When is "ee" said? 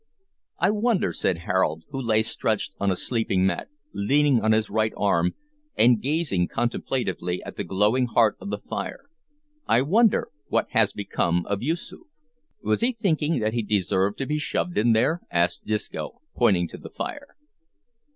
12.81-12.93